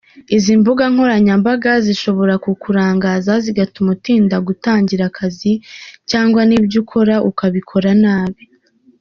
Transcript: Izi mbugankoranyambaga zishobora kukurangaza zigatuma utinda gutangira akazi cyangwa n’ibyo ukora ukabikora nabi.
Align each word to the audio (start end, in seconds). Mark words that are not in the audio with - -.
Izi 0.35 0.53
mbugankoranyambaga 0.59 1.71
zishobora 1.85 2.33
kukurangaza 2.45 3.33
zigatuma 3.45 3.89
utinda 3.97 4.35
gutangira 4.47 5.03
akazi 5.09 5.51
cyangwa 6.09 6.41
n’ibyo 6.49 6.77
ukora 6.83 7.15
ukabikora 7.29 7.91
nabi. 8.03 8.43